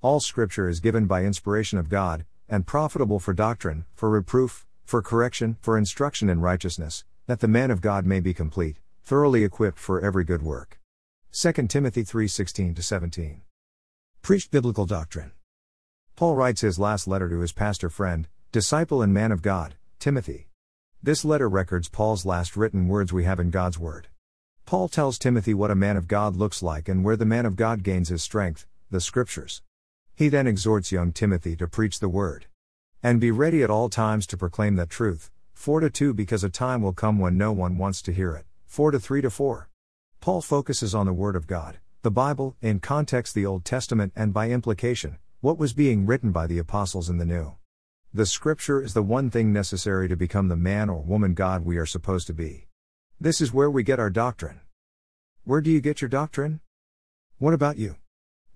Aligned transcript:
All 0.00 0.20
scripture 0.20 0.68
is 0.68 0.78
given 0.78 1.06
by 1.06 1.24
inspiration 1.24 1.76
of 1.76 1.88
God, 1.88 2.24
and 2.48 2.64
profitable 2.64 3.18
for 3.18 3.34
doctrine, 3.34 3.84
for 3.96 4.08
reproof, 4.08 4.64
for 4.84 5.02
correction, 5.02 5.56
for 5.60 5.76
instruction 5.76 6.28
in 6.28 6.40
righteousness, 6.40 7.04
that 7.26 7.40
the 7.40 7.48
man 7.48 7.72
of 7.72 7.80
God 7.80 8.06
may 8.06 8.20
be 8.20 8.32
complete, 8.32 8.78
thoroughly 9.02 9.42
equipped 9.42 9.80
for 9.80 10.00
every 10.00 10.22
good 10.22 10.40
work. 10.40 10.78
2 11.32 11.68
Timothy 11.68 12.04
3:16 12.04 12.80
17. 12.80 13.42
Preach 14.22 14.48
biblical 14.52 14.86
doctrine. 14.86 15.32
Paul 16.14 16.36
writes 16.36 16.60
his 16.60 16.78
last 16.78 17.08
letter 17.08 17.28
to 17.28 17.40
his 17.40 17.52
pastor 17.52 17.90
friend, 17.90 18.28
disciple 18.52 19.02
and 19.02 19.12
man 19.12 19.32
of 19.32 19.42
God, 19.42 19.74
Timothy. 19.98 20.46
This 21.02 21.24
letter 21.24 21.48
records 21.48 21.88
Paul's 21.88 22.24
last 22.24 22.56
written 22.56 22.86
words 22.86 23.12
we 23.12 23.24
have 23.24 23.40
in 23.40 23.50
God's 23.50 23.80
word. 23.80 24.06
Paul 24.64 24.86
tells 24.86 25.18
Timothy 25.18 25.54
what 25.54 25.72
a 25.72 25.74
man 25.74 25.96
of 25.96 26.06
God 26.06 26.36
looks 26.36 26.62
like 26.62 26.88
and 26.88 27.02
where 27.02 27.16
the 27.16 27.24
man 27.24 27.46
of 27.46 27.56
God 27.56 27.82
gains 27.82 28.10
his 28.10 28.22
strength, 28.22 28.64
the 28.92 29.00
scriptures. 29.00 29.60
He 30.18 30.28
then 30.28 30.48
exhorts 30.48 30.90
young 30.90 31.12
Timothy 31.12 31.54
to 31.54 31.68
preach 31.68 32.00
the 32.00 32.08
word. 32.08 32.46
And 33.04 33.20
be 33.20 33.30
ready 33.30 33.62
at 33.62 33.70
all 33.70 33.88
times 33.88 34.26
to 34.26 34.36
proclaim 34.36 34.74
that 34.74 34.90
truth, 34.90 35.30
4 35.54 35.78
to 35.78 35.90
2 35.90 36.12
because 36.12 36.42
a 36.42 36.48
time 36.48 36.82
will 36.82 36.92
come 36.92 37.20
when 37.20 37.38
no 37.38 37.52
one 37.52 37.78
wants 37.78 38.02
to 38.02 38.12
hear 38.12 38.34
it, 38.34 38.44
4 38.66 38.90
to 38.90 38.98
3 38.98 39.22
to 39.22 39.30
4. 39.30 39.68
Paul 40.18 40.42
focuses 40.42 40.92
on 40.92 41.06
the 41.06 41.12
Word 41.12 41.36
of 41.36 41.46
God, 41.46 41.78
the 42.02 42.10
Bible, 42.10 42.56
in 42.60 42.80
context 42.80 43.32
the 43.32 43.46
Old 43.46 43.64
Testament 43.64 44.12
and 44.16 44.34
by 44.34 44.50
implication, 44.50 45.18
what 45.40 45.56
was 45.56 45.72
being 45.72 46.04
written 46.04 46.32
by 46.32 46.48
the 46.48 46.58
apostles 46.58 47.08
in 47.08 47.18
the 47.18 47.24
New. 47.24 47.54
The 48.12 48.26
Scripture 48.26 48.82
is 48.82 48.94
the 48.94 49.04
one 49.04 49.30
thing 49.30 49.52
necessary 49.52 50.08
to 50.08 50.16
become 50.16 50.48
the 50.48 50.56
man 50.56 50.90
or 50.90 51.00
woman 51.00 51.34
God 51.34 51.64
we 51.64 51.76
are 51.76 51.86
supposed 51.86 52.26
to 52.26 52.34
be. 52.34 52.66
This 53.20 53.40
is 53.40 53.54
where 53.54 53.70
we 53.70 53.84
get 53.84 54.00
our 54.00 54.10
doctrine. 54.10 54.62
Where 55.44 55.60
do 55.60 55.70
you 55.70 55.80
get 55.80 56.02
your 56.02 56.08
doctrine? 56.08 56.58
What 57.38 57.54
about 57.54 57.78
you? 57.78 57.94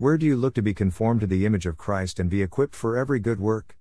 Where 0.02 0.18
do 0.18 0.26
you 0.26 0.36
look 0.36 0.54
to 0.54 0.62
be 0.62 0.74
conformed 0.74 1.20
to 1.20 1.28
the 1.28 1.46
image 1.46 1.64
of 1.64 1.76
Christ 1.76 2.18
and 2.18 2.28
be 2.28 2.42
equipped 2.42 2.74
for 2.74 2.98
every 2.98 3.20
good 3.20 3.38
work? 3.38 3.76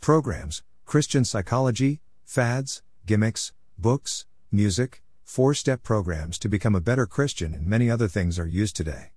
Programs, 0.00 0.62
Christian 0.84 1.24
psychology, 1.24 2.00
fads, 2.24 2.84
gimmicks, 3.06 3.52
books, 3.76 4.24
music, 4.52 5.02
four 5.24 5.52
step 5.52 5.82
programs 5.82 6.38
to 6.38 6.48
become 6.48 6.76
a 6.76 6.80
better 6.80 7.06
Christian, 7.06 7.52
and 7.54 7.66
many 7.66 7.90
other 7.90 8.06
things 8.06 8.38
are 8.38 8.46
used 8.46 8.76
today. 8.76 9.10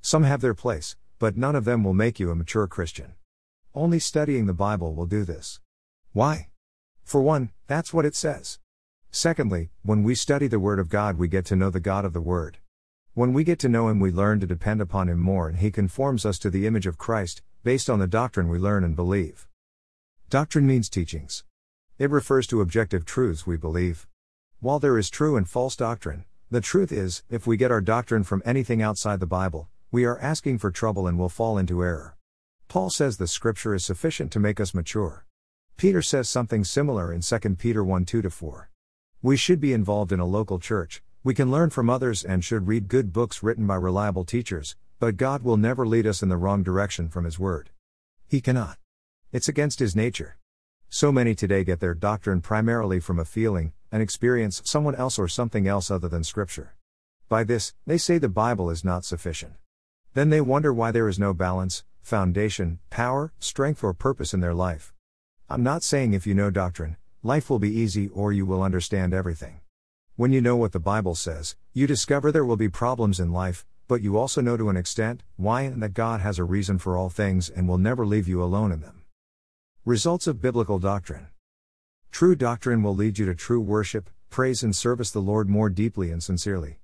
Some 0.00 0.24
have 0.24 0.40
their 0.40 0.52
place, 0.52 0.96
but 1.20 1.36
none 1.36 1.54
of 1.54 1.64
them 1.64 1.84
will 1.84 1.94
make 1.94 2.18
you 2.18 2.32
a 2.32 2.34
mature 2.34 2.66
Christian. 2.66 3.14
Only 3.72 4.00
studying 4.00 4.46
the 4.46 4.52
Bible 4.52 4.96
will 4.96 5.06
do 5.06 5.24
this. 5.24 5.60
Why? 6.12 6.48
For 7.04 7.22
one, 7.22 7.52
that's 7.68 7.94
what 7.94 8.04
it 8.04 8.16
says. 8.16 8.58
Secondly, 9.12 9.70
when 9.84 10.02
we 10.02 10.16
study 10.16 10.48
the 10.48 10.58
Word 10.58 10.80
of 10.80 10.88
God, 10.88 11.18
we 11.18 11.28
get 11.28 11.44
to 11.46 11.54
know 11.54 11.70
the 11.70 11.78
God 11.78 12.04
of 12.04 12.14
the 12.14 12.20
Word. 12.20 12.58
When 13.14 13.32
we 13.32 13.42
get 13.42 13.58
to 13.60 13.68
know 13.68 13.88
Him, 13.88 13.98
we 13.98 14.12
learn 14.12 14.38
to 14.38 14.46
depend 14.46 14.80
upon 14.80 15.08
Him 15.08 15.18
more, 15.18 15.48
and 15.48 15.58
He 15.58 15.72
conforms 15.72 16.24
us 16.24 16.38
to 16.38 16.50
the 16.50 16.64
image 16.64 16.86
of 16.86 16.96
Christ, 16.96 17.42
based 17.64 17.90
on 17.90 17.98
the 17.98 18.06
doctrine 18.06 18.48
we 18.48 18.56
learn 18.56 18.84
and 18.84 18.94
believe. 18.94 19.48
Doctrine 20.28 20.64
means 20.64 20.88
teachings. 20.88 21.42
It 21.98 22.08
refers 22.08 22.46
to 22.46 22.60
objective 22.60 23.04
truths 23.04 23.48
we 23.48 23.56
believe. 23.56 24.06
While 24.60 24.78
there 24.78 24.96
is 24.96 25.10
true 25.10 25.36
and 25.36 25.48
false 25.48 25.74
doctrine, 25.74 26.24
the 26.52 26.60
truth 26.60 26.92
is, 26.92 27.24
if 27.28 27.48
we 27.48 27.56
get 27.56 27.72
our 27.72 27.80
doctrine 27.80 28.22
from 28.22 28.42
anything 28.44 28.80
outside 28.80 29.18
the 29.18 29.26
Bible, 29.26 29.68
we 29.90 30.04
are 30.04 30.20
asking 30.20 30.58
for 30.58 30.70
trouble 30.70 31.08
and 31.08 31.18
will 31.18 31.28
fall 31.28 31.58
into 31.58 31.82
error. 31.82 32.16
Paul 32.68 32.90
says 32.90 33.16
the 33.16 33.26
scripture 33.26 33.74
is 33.74 33.84
sufficient 33.84 34.30
to 34.32 34.38
make 34.38 34.60
us 34.60 34.72
mature. 34.72 35.26
Peter 35.76 36.00
says 36.00 36.28
something 36.28 36.62
similar 36.62 37.12
in 37.12 37.22
2 37.22 37.38
Peter 37.56 37.82
1 37.82 38.04
2 38.04 38.22
4. 38.30 38.70
We 39.20 39.36
should 39.36 39.60
be 39.60 39.72
involved 39.72 40.12
in 40.12 40.20
a 40.20 40.24
local 40.24 40.60
church, 40.60 41.02
we 41.22 41.34
can 41.34 41.50
learn 41.50 41.68
from 41.68 41.90
others 41.90 42.24
and 42.24 42.42
should 42.42 42.66
read 42.66 42.88
good 42.88 43.12
books 43.12 43.42
written 43.42 43.66
by 43.66 43.74
reliable 43.74 44.24
teachers, 44.24 44.74
but 44.98 45.18
God 45.18 45.42
will 45.42 45.58
never 45.58 45.86
lead 45.86 46.06
us 46.06 46.22
in 46.22 46.30
the 46.30 46.38
wrong 46.38 46.62
direction 46.62 47.10
from 47.10 47.24
His 47.24 47.38
Word. 47.38 47.68
He 48.26 48.40
cannot. 48.40 48.78
It's 49.30 49.48
against 49.48 49.80
His 49.80 49.94
nature. 49.94 50.38
So 50.88 51.12
many 51.12 51.34
today 51.34 51.62
get 51.62 51.78
their 51.78 51.92
doctrine 51.92 52.40
primarily 52.40 53.00
from 53.00 53.18
a 53.18 53.26
feeling, 53.26 53.74
an 53.92 54.00
experience, 54.00 54.62
someone 54.64 54.94
else, 54.94 55.18
or 55.18 55.28
something 55.28 55.68
else 55.68 55.90
other 55.90 56.08
than 56.08 56.24
Scripture. 56.24 56.74
By 57.28 57.44
this, 57.44 57.74
they 57.86 57.98
say 57.98 58.16
the 58.16 58.30
Bible 58.30 58.70
is 58.70 58.82
not 58.82 59.04
sufficient. 59.04 59.52
Then 60.14 60.30
they 60.30 60.40
wonder 60.40 60.72
why 60.72 60.90
there 60.90 61.08
is 61.08 61.18
no 61.18 61.34
balance, 61.34 61.84
foundation, 62.00 62.78
power, 62.88 63.34
strength, 63.38 63.84
or 63.84 63.92
purpose 63.92 64.32
in 64.32 64.40
their 64.40 64.54
life. 64.54 64.94
I'm 65.50 65.62
not 65.62 65.82
saying 65.82 66.14
if 66.14 66.26
you 66.26 66.34
know 66.34 66.48
doctrine, 66.50 66.96
life 67.22 67.50
will 67.50 67.58
be 67.58 67.70
easy 67.70 68.08
or 68.08 68.32
you 68.32 68.46
will 68.46 68.62
understand 68.62 69.12
everything. 69.12 69.60
When 70.20 70.34
you 70.34 70.42
know 70.42 70.54
what 70.54 70.72
the 70.72 70.78
Bible 70.78 71.14
says, 71.14 71.56
you 71.72 71.86
discover 71.86 72.30
there 72.30 72.44
will 72.44 72.58
be 72.58 72.68
problems 72.68 73.20
in 73.20 73.32
life, 73.32 73.64
but 73.88 74.02
you 74.02 74.18
also 74.18 74.42
know 74.42 74.58
to 74.58 74.68
an 74.68 74.76
extent 74.76 75.22
why 75.36 75.62
and 75.62 75.82
that 75.82 75.94
God 75.94 76.20
has 76.20 76.38
a 76.38 76.44
reason 76.44 76.76
for 76.76 76.94
all 76.94 77.08
things 77.08 77.48
and 77.48 77.66
will 77.66 77.78
never 77.78 78.04
leave 78.04 78.28
you 78.28 78.42
alone 78.42 78.70
in 78.70 78.82
them. 78.82 79.00
Results 79.86 80.26
of 80.26 80.42
Biblical 80.42 80.78
Doctrine 80.78 81.28
True 82.12 82.36
doctrine 82.36 82.82
will 82.82 82.94
lead 82.94 83.18
you 83.18 83.24
to 83.24 83.34
true 83.34 83.62
worship, 83.62 84.10
praise, 84.28 84.62
and 84.62 84.76
service 84.76 85.10
the 85.10 85.20
Lord 85.20 85.48
more 85.48 85.70
deeply 85.70 86.10
and 86.10 86.22
sincerely. 86.22 86.80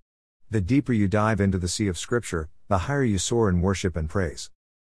The 0.51 0.63
deeper 0.63 0.95
you 0.95 1.07
dive 1.07 1.39
into 1.39 1.59
the 1.59 1.69
sea 1.69 1.89
of 1.89 1.99
Scripture, 1.99 2.49
the 2.69 2.89
higher 2.89 3.05
you 3.05 3.19
soar 3.19 3.51
in 3.51 3.61
worship 3.61 3.97
and 3.97 4.09
praise. 4.09 4.51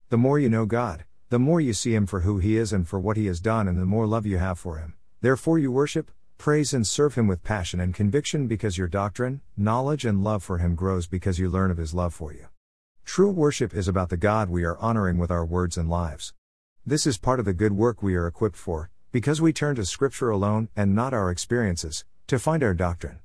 The 0.10 0.18
more 0.18 0.38
you 0.38 0.50
know 0.50 0.66
God, 0.66 1.06
the 1.30 1.40
more 1.40 1.62
you 1.62 1.72
see 1.72 1.96
Him 1.96 2.06
for 2.06 2.20
who 2.20 2.40
He 2.40 2.58
is 2.58 2.74
and 2.74 2.86
for 2.86 3.00
what 3.00 3.16
He 3.16 3.28
has 3.28 3.40
done, 3.40 3.70
and 3.70 3.80
the 3.80 3.86
more 3.86 4.06
love 4.06 4.26
you 4.26 4.38
have 4.38 4.60
for 4.60 4.80
Him. 4.80 4.96
Therefore, 5.22 5.58
you 5.58 5.72
worship, 5.72 6.12
praise, 6.44 6.74
and 6.74 6.86
serve 6.86 7.16
Him 7.16 7.26
with 7.26 7.42
passion 7.42 7.80
and 7.80 7.94
conviction 7.94 8.48
because 8.48 8.78
your 8.78 8.90
doctrine, 8.90 9.40
knowledge, 9.56 10.04
and 10.04 10.26
love 10.26 10.44
for 10.44 10.58
Him 10.58 10.76
grows 10.76 11.08
because 11.08 11.40
you 11.40 11.50
learn 11.50 11.72
of 11.72 11.78
His 11.78 11.94
love 11.94 12.14
for 12.14 12.34
you. 12.34 12.48
True 13.06 13.32
worship 13.32 13.74
is 13.74 13.88
about 13.88 14.10
the 14.10 14.18
God 14.18 14.50
we 14.50 14.66
are 14.66 14.78
honoring 14.80 15.18
with 15.18 15.32
our 15.32 15.46
words 15.46 15.78
and 15.78 15.90
lives. 15.90 16.34
This 16.86 17.08
is 17.08 17.18
part 17.18 17.40
of 17.40 17.46
the 17.46 17.54
good 17.54 17.72
work 17.72 18.04
we 18.04 18.16
are 18.16 18.28
equipped 18.28 18.58
for, 18.58 18.90
because 19.14 19.40
we 19.40 19.54
turn 19.54 19.78
to 19.78 19.86
Scripture 19.86 20.32
alone, 20.32 20.68
and 20.76 20.94
not 20.94 21.14
our 21.14 21.32
experiences, 21.32 22.04
to 22.28 22.38
find 22.38 22.62
our 22.62 22.74
doctrine. 22.74 23.20